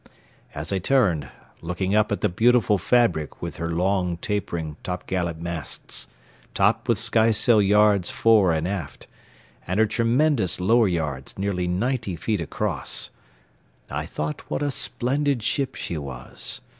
As 0.55 0.73
I 0.73 0.79
turned, 0.79 1.29
looking 1.61 1.93
up 1.93 2.11
at 2.11 2.21
the 2.21 2.27
beautiful 2.27 2.79
fabric 2.79 3.39
with 3.39 3.57
her 3.57 3.69
long, 3.69 4.17
tapering, 4.17 4.77
t'gallant 4.83 5.37
masts, 5.39 6.07
topped 6.55 6.87
with 6.87 6.97
skysail 6.97 7.61
yards 7.61 8.09
fore 8.09 8.51
and 8.51 8.67
aft, 8.67 9.05
and 9.67 9.79
her 9.79 9.85
tremendous 9.85 10.59
lower 10.59 10.87
yards 10.87 11.37
nearly 11.37 11.67
ninety 11.67 12.15
feet 12.15 12.41
across, 12.41 13.11
I 13.91 14.07
thought 14.07 14.49
what 14.49 14.63
a 14.63 14.71
splendid 14.71 15.43
ship 15.43 15.75
she 15.75 15.99
was. 15.99 16.61